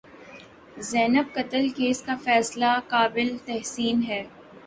زینب 0.89 1.27
قتل 1.35 1.67
کیس 1.75 2.01
کا 2.01 2.15
فیصلہ 2.23 2.71
قابل 2.87 3.29
تحسین 3.45 4.01
ہے 4.07 4.23